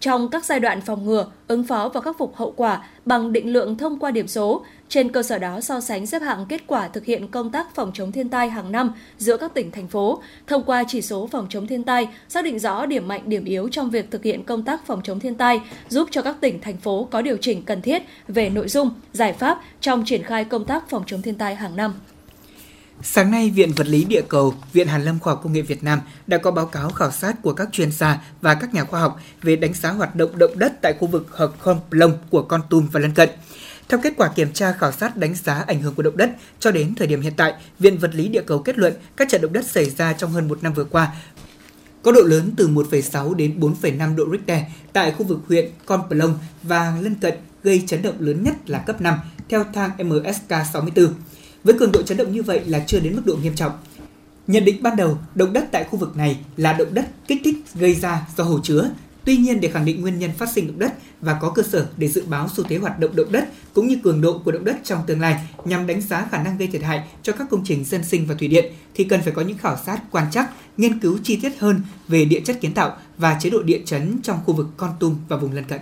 [0.00, 3.52] trong các giai đoạn phòng ngừa, ứng phó và khắc phục hậu quả bằng định
[3.52, 4.64] lượng thông qua điểm số.
[4.88, 7.90] Trên cơ sở đó so sánh xếp hạng kết quả thực hiện công tác phòng
[7.94, 11.46] chống thiên tai hàng năm giữa các tỉnh thành phố, thông qua chỉ số phòng
[11.50, 14.62] chống thiên tai, xác định rõ điểm mạnh điểm yếu trong việc thực hiện công
[14.62, 17.82] tác phòng chống thiên tai, giúp cho các tỉnh thành phố có điều chỉnh cần
[17.82, 21.54] thiết về nội dung, giải pháp trong triển khai công tác phòng chống thiên tai
[21.54, 21.94] hàng năm.
[23.02, 25.84] Sáng nay, Viện Vật lý Địa cầu, Viện Hàn lâm Khoa học Công nghệ Việt
[25.84, 29.00] Nam đã có báo cáo khảo sát của các chuyên gia và các nhà khoa
[29.00, 32.42] học về đánh giá hoạt động động đất tại khu vực hợp Khom Plong của
[32.42, 33.28] Con Tum và lân cận.
[33.88, 36.30] Theo kết quả kiểm tra khảo sát đánh giá ảnh hưởng của động đất,
[36.60, 39.40] cho đến thời điểm hiện tại, Viện Vật lý Địa cầu kết luận các trận
[39.40, 41.12] động đất xảy ra trong hơn một năm vừa qua
[42.02, 46.38] có độ lớn từ 1,6 đến 4,5 độ Richter tại khu vực huyện Con Plong
[46.62, 51.14] và lân cận gây chấn động lớn nhất là cấp 5 theo thang MSK 64
[51.68, 53.72] với cường độ chấn động như vậy là chưa đến mức độ nghiêm trọng.
[54.46, 57.56] Nhận định ban đầu, động đất tại khu vực này là động đất kích thích
[57.74, 58.90] gây ra do hồ chứa.
[59.24, 61.86] Tuy nhiên để khẳng định nguyên nhân phát sinh động đất và có cơ sở
[61.96, 64.64] để dự báo xu thế hoạt động động đất cũng như cường độ của động
[64.64, 67.64] đất trong tương lai nhằm đánh giá khả năng gây thiệt hại cho các công
[67.64, 70.50] trình dân sinh và thủy điện thì cần phải có những khảo sát quan trắc,
[70.76, 74.18] nghiên cứu chi tiết hơn về địa chất kiến tạo và chế độ địa chấn
[74.22, 75.80] trong khu vực Con Tum và vùng lân cận.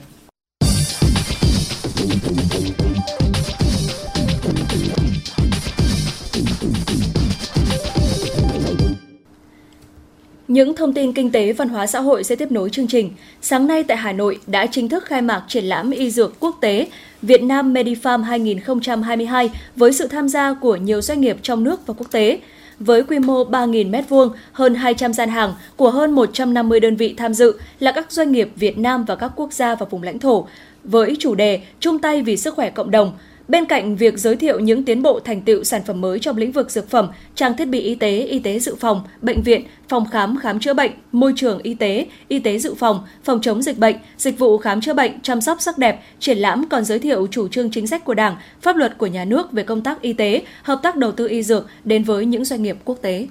[10.49, 13.11] Những thông tin kinh tế, văn hóa xã hội sẽ tiếp nối chương trình.
[13.43, 16.59] Sáng nay tại Hà Nội đã chính thức khai mạc triển lãm y dược quốc
[16.61, 16.87] tế
[17.23, 21.95] Việt Nam Medifarm 2022 với sự tham gia của nhiều doanh nghiệp trong nước và
[21.99, 22.41] quốc tế.
[22.81, 27.35] Với quy mô 3.000 m2, hơn 200 gian hàng của hơn 150 đơn vị tham
[27.35, 30.47] dự là các doanh nghiệp Việt Nam và các quốc gia và vùng lãnh thổ.
[30.85, 33.13] Với chủ đề Chung tay vì sức khỏe cộng đồng,
[33.49, 36.53] Bên cạnh việc giới thiệu những tiến bộ thành tựu sản phẩm mới trong lĩnh
[36.53, 40.07] vực dược phẩm, trang thiết bị y tế, y tế dự phòng, bệnh viện, phòng
[40.11, 43.79] khám khám chữa bệnh, môi trường y tế, y tế dự phòng, phòng chống dịch
[43.79, 47.27] bệnh, dịch vụ khám chữa bệnh, chăm sóc sắc đẹp, triển lãm còn giới thiệu
[47.31, 50.13] chủ trương chính sách của Đảng, pháp luật của nhà nước về công tác y
[50.13, 53.27] tế, hợp tác đầu tư y dược đến với những doanh nghiệp quốc tế.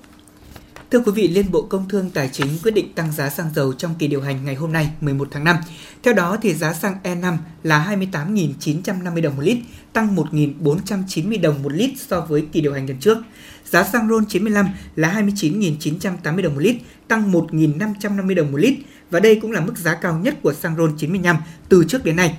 [0.91, 3.73] Thưa quý vị, Liên Bộ Công Thương Tài chính quyết định tăng giá xăng dầu
[3.73, 5.57] trong kỳ điều hành ngày hôm nay 11 tháng 5.
[6.03, 9.57] Theo đó, thì giá xăng E5 là 28.950 đồng một lít,
[9.95, 13.17] tăng 1.490 đồng một lít so với kỳ điều hành lần trước.
[13.65, 16.75] Giá xăng RON 95 là 29.980 đồng một lít,
[17.07, 18.73] tăng 1.550 đồng một lít
[19.11, 21.37] và đây cũng là mức giá cao nhất của xăng RON 95
[21.69, 22.37] từ trước đến nay.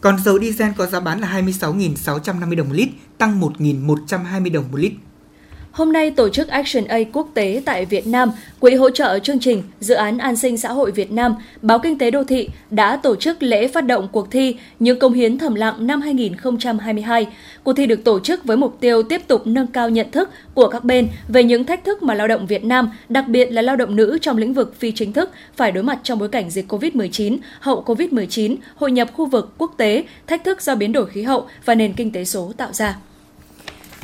[0.00, 4.78] Còn dầu diesel có giá bán là 26.650 đồng một lít, tăng 1.120 đồng một
[4.78, 4.92] lít
[5.78, 9.38] Hôm nay, Tổ chức Action Aid quốc tế tại Việt Nam, Quỹ hỗ trợ chương
[9.38, 12.96] trình Dự án An sinh xã hội Việt Nam, Báo Kinh tế Đô thị đã
[12.96, 17.26] tổ chức lễ phát động cuộc thi Những công hiến thầm lặng năm 2022.
[17.64, 20.68] Cuộc thi được tổ chức với mục tiêu tiếp tục nâng cao nhận thức của
[20.68, 23.76] các bên về những thách thức mà lao động Việt Nam, đặc biệt là lao
[23.76, 26.72] động nữ trong lĩnh vực phi chính thức, phải đối mặt trong bối cảnh dịch
[26.72, 31.22] COVID-19, hậu COVID-19, hội nhập khu vực quốc tế, thách thức do biến đổi khí
[31.22, 32.96] hậu và nền kinh tế số tạo ra.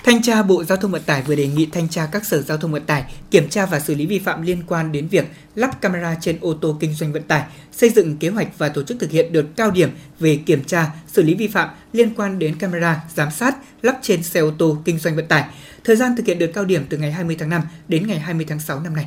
[0.04, 2.58] Thanh tra Bộ Giao thông Vận tải vừa đề nghị thanh tra các sở giao
[2.58, 5.80] thông vận tải kiểm tra và xử lý vi phạm liên quan đến việc lắp
[5.80, 8.96] camera trên ô tô kinh doanh vận tải, xây dựng kế hoạch và tổ chức
[9.00, 9.90] thực hiện đợt cao điểm
[10.20, 14.22] về kiểm tra, xử lý vi phạm liên quan đến camera giám sát lắp trên
[14.22, 15.44] xe ô tô kinh doanh vận tải.
[15.84, 18.46] Thời gian thực hiện đợt cao điểm từ ngày 20 tháng 5 đến ngày 20
[18.48, 19.06] tháng 6 năm nay.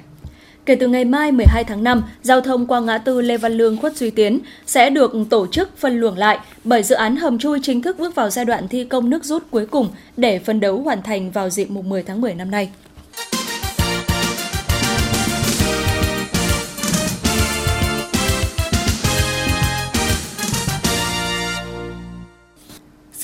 [0.68, 3.78] Kể từ ngày mai 12 tháng 5, giao thông qua ngã tư Lê Văn Lương
[3.78, 7.60] Khuất Duy Tiến sẽ được tổ chức phân luồng lại bởi dự án hầm chui
[7.64, 10.82] chính thức bước vào giai đoạn thi công nước rút cuối cùng để phân đấu
[10.82, 12.70] hoàn thành vào dịp mùng 10 tháng 10 năm nay.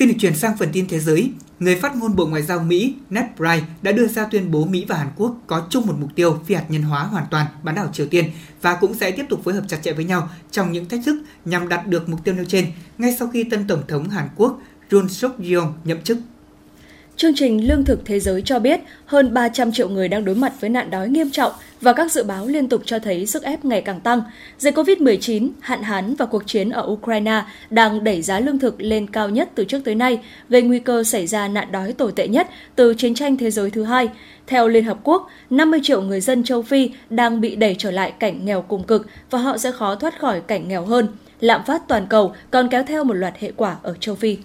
[0.04, 1.32] Xin được chuyển sang phần tin thế giới.
[1.60, 4.86] Người phát ngôn Bộ Ngoại giao Mỹ Ned Price đã đưa ra tuyên bố Mỹ
[4.88, 7.76] và Hàn Quốc có chung một mục tiêu phi hạt nhân hóa hoàn toàn bán
[7.76, 8.26] đảo Triều Tiên
[8.62, 11.24] và cũng sẽ tiếp tục phối hợp chặt chẽ với nhau trong những thách thức
[11.46, 12.66] nhằm đạt được mục tiêu nêu trên
[12.98, 14.62] ngay sau khi tân Tổng thống Hàn Quốc
[14.92, 16.18] Yoon suk yeol nhậm chức
[17.17, 20.54] Chương trình Lương thực Thế giới cho biết hơn 300 triệu người đang đối mặt
[20.60, 23.65] với nạn đói nghiêm trọng và các dự báo liên tục cho thấy sức ép
[23.65, 24.21] ngày càng tăng.
[24.58, 29.08] Dịch COVID-19, hạn hán và cuộc chiến ở Ukraine đang đẩy giá lương thực lên
[29.08, 32.28] cao nhất từ trước tới nay, gây nguy cơ xảy ra nạn đói tồi tệ
[32.28, 34.10] nhất từ chiến tranh thế giới thứ hai.
[34.47, 38.13] Theo Liên Hợp Quốc, 50 triệu người dân châu Phi đang bị đẩy trở lại
[38.19, 41.08] cảnh nghèo cùng cực và họ sẽ khó thoát khỏi cảnh nghèo hơn.
[41.39, 44.38] Lạm phát toàn cầu còn kéo theo một loạt hệ quả ở châu Phi.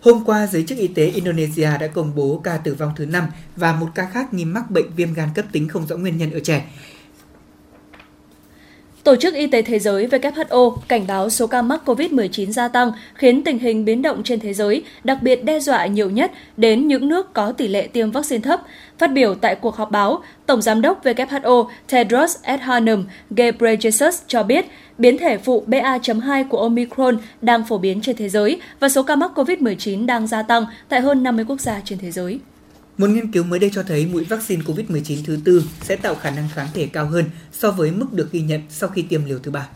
[0.00, 3.24] Hôm qua, giới chức y tế Indonesia đã công bố ca tử vong thứ 5
[3.56, 6.30] và một ca khác nghi mắc bệnh viêm gan cấp tính không rõ nguyên nhân
[6.30, 6.66] ở trẻ.
[9.04, 12.92] Tổ chức Y tế Thế giới WHO cảnh báo số ca mắc COVID-19 gia tăng
[13.14, 16.88] khiến tình hình biến động trên thế giới, đặc biệt đe dọa nhiều nhất đến
[16.88, 18.60] những nước có tỷ lệ tiêm vaccine thấp.
[18.98, 24.66] Phát biểu tại cuộc họp báo, Tổng Giám đốc WHO Tedros Adhanom Ghebreyesus cho biết
[24.98, 29.16] biến thể phụ BA.2 của Omicron đang phổ biến trên thế giới và số ca
[29.16, 32.40] mắc COVID-19 đang gia tăng tại hơn 50 quốc gia trên thế giới.
[33.00, 36.30] Một nghiên cứu mới đây cho thấy mũi vaccine COVID-19 thứ tư sẽ tạo khả
[36.30, 39.38] năng kháng thể cao hơn so với mức được ghi nhận sau khi tiêm liều
[39.38, 39.68] thứ ba.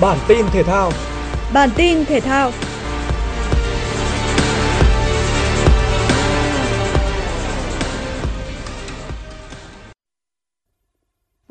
[0.00, 0.92] Bản tin thể thao
[1.52, 2.52] Bản tin thể thao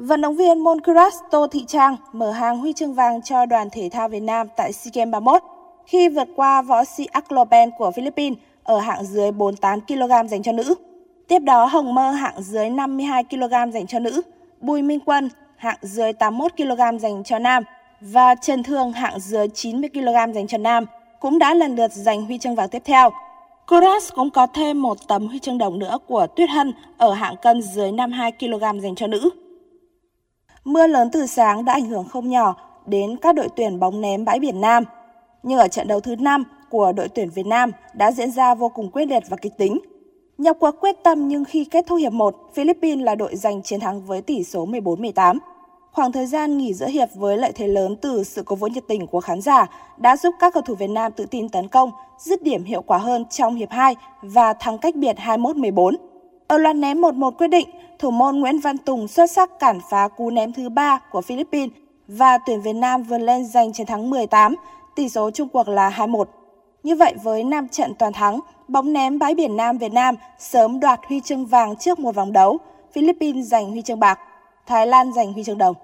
[0.06, 0.78] Vận động viên môn
[1.32, 4.74] Tô Thị Trang mở hàng huy chương vàng cho đoàn thể thao Việt Nam tại
[4.74, 5.44] SEA Games 31
[5.86, 10.52] khi vượt qua võ sĩ Aklopen của Philippines ở hạng dưới 48 kg dành cho
[10.52, 10.76] nữ.
[11.28, 14.22] Tiếp đó Hồng Mơ hạng dưới 52 kg dành cho nữ,
[14.62, 17.63] Bùi Minh Quân hạng dưới 81 kg dành cho nam
[18.02, 20.86] và Trần Thương hạng dưới 90 kg dành cho nam
[21.20, 23.10] cũng đã lần lượt giành huy chương vàng tiếp theo.
[23.68, 27.36] Kuras cũng có thêm một tấm huy chương đồng nữa của Tuyết Hân ở hạng
[27.41, 29.30] cân dưới 52 kg dành cho nữ.
[30.65, 34.25] Mưa lớn từ sáng đã ảnh hưởng không nhỏ đến các đội tuyển bóng ném
[34.25, 34.84] bãi biển Nam.
[35.43, 38.69] Nhưng ở trận đấu thứ 5 của đội tuyển Việt Nam đã diễn ra vô
[38.69, 39.80] cùng quyết liệt và kịch tính.
[40.38, 43.80] Nhập cuộc quyết tâm nhưng khi kết thúc hiệp 1, Philippines là đội giành chiến
[43.80, 45.38] thắng với tỷ số 14-18.
[45.91, 48.84] Khoảng thời gian nghỉ giữa hiệp với lợi thế lớn từ sự cổ vũ nhiệt
[48.88, 49.65] tình của khán giả
[49.97, 52.97] đã giúp các cầu thủ Việt Nam tự tin tấn công, dứt điểm hiệu quả
[52.97, 55.95] hơn trong hiệp 2 và thắng cách biệt 21-14.
[56.47, 60.08] Ở loạt ném 1-1 quyết định, thủ môn Nguyễn Văn Tùng xuất sắc cản phá
[60.08, 61.71] cú ném thứ ba của Philippines
[62.08, 64.55] và tuyển Việt Nam vươn lên giành chiến thắng 18,
[64.95, 66.25] tỷ số chung cuộc là 2-1.
[66.84, 70.79] Như vậy với 5 trận toàn thắng, bóng ném bãi biển Nam Việt Nam sớm
[70.79, 72.58] đoạt huy chương vàng trước một vòng đấu,
[72.93, 74.19] Philippines giành huy chương bạc,
[74.65, 75.75] Thái Lan giành huy chương đồng.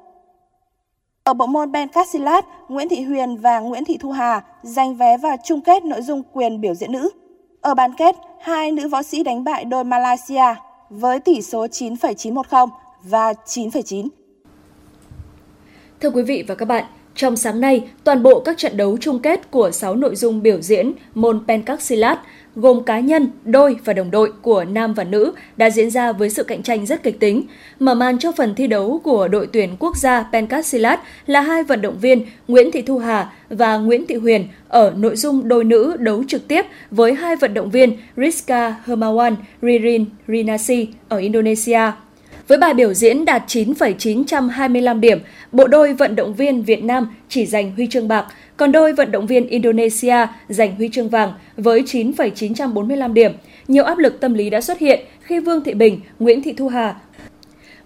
[1.23, 5.17] Ở bộ môn Ben Pencastilat, Nguyễn Thị Huyền và Nguyễn Thị Thu Hà giành vé
[5.17, 7.09] vào chung kết nội dung quyền biểu diễn nữ.
[7.61, 10.55] Ở bán kết, hai nữ võ sĩ đánh bại đôi Malaysia
[10.89, 12.65] với tỷ số 9,910
[13.03, 14.07] và 9,9.
[15.99, 19.19] Thưa quý vị và các bạn, trong sáng nay, toàn bộ các trận đấu chung
[19.19, 22.19] kết của 6 nội dung biểu diễn môn Pencastilat
[22.55, 26.29] gồm cá nhân, đôi và đồng đội của nam và nữ đã diễn ra với
[26.29, 27.43] sự cạnh tranh rất kịch tính.
[27.79, 31.81] Mở màn cho phần thi đấu của đội tuyển quốc gia Pencastilat là hai vận
[31.81, 35.97] động viên Nguyễn Thị Thu Hà và Nguyễn Thị Huyền ở nội dung đôi nữ
[35.99, 41.81] đấu trực tiếp với hai vận động viên Rizka Hermawan Ririn Rinasi ở Indonesia.
[42.47, 45.19] Với bài biểu diễn đạt 9,925 điểm,
[45.51, 48.25] bộ đôi vận động viên Việt Nam chỉ giành huy chương bạc,
[48.61, 53.31] còn đôi vận động viên Indonesia giành huy chương vàng với 9,945 điểm.
[53.67, 56.67] Nhiều áp lực tâm lý đã xuất hiện khi Vương Thị Bình, Nguyễn Thị Thu
[56.67, 56.95] Hà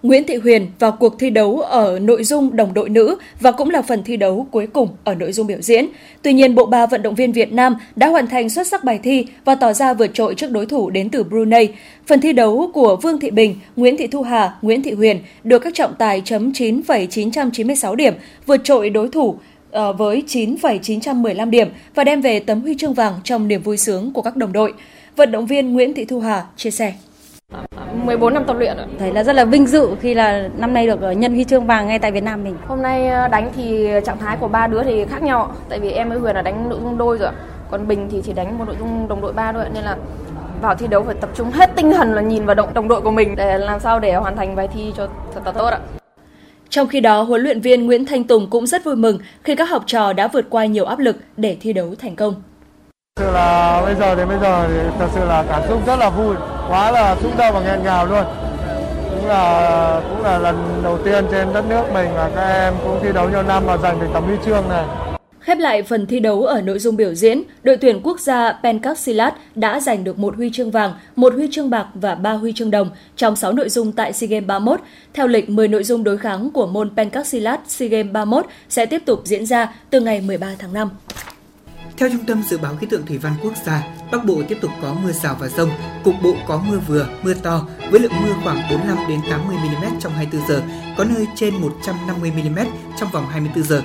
[0.02, 3.70] Nguyễn Thị Huyền vào cuộc thi đấu ở nội dung đồng đội nữ và cũng
[3.70, 5.86] là phần thi đấu cuối cùng ở nội dung biểu diễn.
[6.22, 9.00] Tuy nhiên, bộ ba vận động viên Việt Nam đã hoàn thành xuất sắc bài
[9.02, 11.68] thi và tỏ ra vượt trội trước đối thủ đến từ Brunei.
[12.06, 15.58] Phần thi đấu của Vương Thị Bình, Nguyễn Thị Thu Hà, Nguyễn Thị Huyền được
[15.58, 18.14] các trọng tài chấm 9,996 điểm,
[18.46, 19.38] vượt trội đối thủ
[19.98, 24.22] với 9,915 điểm và đem về tấm huy chương vàng trong niềm vui sướng của
[24.22, 24.74] các đồng đội.
[25.16, 26.94] Vận động viên Nguyễn Thị Thu Hà chia sẻ.
[28.04, 31.00] 14 năm tập luyện Thấy là rất là vinh dự khi là năm nay được
[31.16, 32.56] nhân huy chương vàng ngay tại Việt Nam mình.
[32.66, 35.52] Hôm nay ờ, đánh thì trạng thái của ba đứa thì khác nhau.
[35.68, 37.30] Tại vì em với Huyền là đánh nội dung đôi rồi.
[37.70, 39.96] Còn Bình thì chỉ đánh một nội dung đồng đội ba thôi nên là
[40.62, 43.00] vào thi đấu phải tập trung hết tinh thần là nhìn vào động đồng đội
[43.00, 45.80] của mình để làm sao để hoàn thành bài thi cho thật là tốt ạ.
[46.70, 49.70] Trong khi đó, huấn luyện viên Nguyễn Thanh Tùng cũng rất vui mừng khi các
[49.70, 52.34] học trò đã vượt qua nhiều áp lực để thi đấu thành công.
[53.16, 55.96] Thật sự là bây giờ đến bây giờ thì thật sự là cảm xúc rất
[55.96, 56.36] là vui,
[56.68, 58.24] quá là xúc động và nghẹn ngào luôn.
[59.10, 63.00] Cũng là cũng là lần đầu tiên trên đất nước mình và các em cũng
[63.02, 64.84] thi đấu nhiều năm và giành được tấm huy chương này.
[65.46, 69.34] Khép lại phần thi đấu ở nội dung biểu diễn, đội tuyển quốc gia Pencastilat
[69.54, 72.70] đã giành được một huy chương vàng, một huy chương bạc và ba huy chương
[72.70, 74.80] đồng trong 6 nội dung tại SEA Games 31.
[75.14, 79.02] Theo lịch, 10 nội dung đối kháng của môn Pencastilat SEA Games 31 sẽ tiếp
[79.06, 80.90] tục diễn ra từ ngày 13 tháng 5.
[81.96, 83.82] Theo Trung tâm Dự báo Khí tượng Thủy văn Quốc gia,
[84.12, 85.70] Bắc Bộ tiếp tục có mưa rào và rông,
[86.04, 89.98] cục bộ có mưa vừa, mưa to với lượng mưa khoảng 45 đến 80 mm
[90.00, 90.62] trong 24 giờ,
[90.96, 92.58] có nơi trên 150 mm
[93.00, 93.82] trong vòng 24 giờ.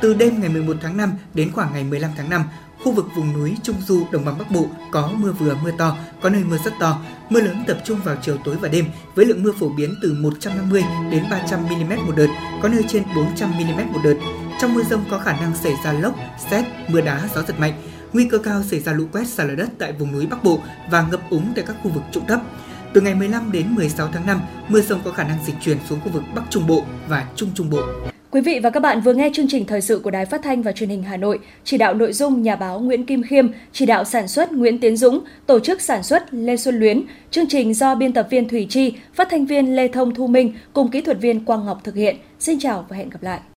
[0.00, 2.44] Từ đêm ngày 11 tháng 5 đến khoảng ngày 15 tháng 5,
[2.82, 5.96] khu vực vùng núi Trung Du, Đồng bằng Bắc Bộ có mưa vừa mưa to,
[6.22, 7.00] có nơi mưa rất to.
[7.30, 10.16] Mưa lớn tập trung vào chiều tối và đêm với lượng mưa phổ biến từ
[10.20, 12.26] 150 đến 300 mm một đợt,
[12.62, 14.16] có nơi trên 400 mm một đợt.
[14.60, 16.14] Trong mưa rông có khả năng xảy ra lốc,
[16.50, 17.72] xét, mưa đá, gió giật mạnh.
[18.12, 20.60] Nguy cơ cao xảy ra lũ quét sạt lở đất tại vùng núi Bắc Bộ
[20.90, 22.40] và ngập úng tại các khu vực trũng thấp.
[22.92, 26.00] Từ ngày 15 đến 16 tháng 5, mưa rông có khả năng dịch chuyển xuống
[26.00, 28.15] khu vực Bắc Trung Bộ và Trung Trung Bộ.
[28.36, 30.62] Quý vị và các bạn vừa nghe chương trình thời sự của Đài Phát thanh
[30.62, 33.86] và Truyền hình Hà Nội, chỉ đạo nội dung nhà báo Nguyễn Kim Khiêm, chỉ
[33.86, 37.74] đạo sản xuất Nguyễn Tiến Dũng, tổ chức sản xuất Lê Xuân Luyến, chương trình
[37.74, 41.00] do biên tập viên Thủy Chi, phát thanh viên Lê Thông Thu Minh cùng kỹ
[41.00, 42.16] thuật viên Quang Ngọc thực hiện.
[42.38, 43.40] Xin chào và hẹn gặp lại.